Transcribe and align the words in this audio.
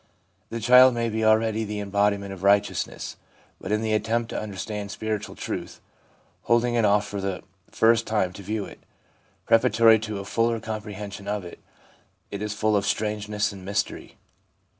The 0.49 0.59
child 0.59 0.95
may 0.95 1.09
be 1.09 1.23
already 1.23 1.63
the 1.63 1.79
embodiment 1.79 2.33
of 2.33 2.41
righteousness; 2.41 3.17
but 3.59 3.71
in 3.71 3.83
the 3.83 3.93
attempt 3.93 4.31
to 4.31 4.41
understand 4.41 4.89
spiritual 4.89 5.35
truth, 5.35 5.79
holding 6.45 6.73
it 6.73 6.85
off 6.85 7.05
for 7.05 7.21
the 7.21 7.43
first 7.69 8.07
time 8.07 8.33
to 8.33 8.41
view 8.41 8.65
it, 8.65 8.79
preparatory 9.45 9.99
to 9.99 10.17
a 10.17 10.25
fuller 10.25 10.59
comprehension 10.59 11.27
of 11.27 11.45
it, 11.45 11.59
it 12.31 12.41
is 12.41 12.55
full 12.55 12.75
of 12.75 12.87
strangeness 12.87 13.51
and 13.51 13.63
mystery. 13.63 14.17